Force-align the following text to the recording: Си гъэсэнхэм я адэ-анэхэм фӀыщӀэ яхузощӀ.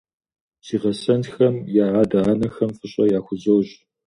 Си 0.65 0.75
гъэсэнхэм 0.81 1.55
я 1.83 1.87
адэ-анэхэм 2.01 2.69
фӀыщӀэ 2.77 3.05
яхузощӀ. 3.17 3.71